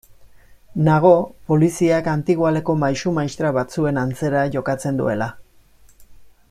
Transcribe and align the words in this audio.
Nago 0.85 1.11
poliziak 1.51 2.09
antigoaleko 2.13 2.77
maisu-maistra 2.85 3.53
batzuen 3.59 4.03
antzera 4.07 4.47
jokatzen 4.57 5.03
duela. 5.03 5.29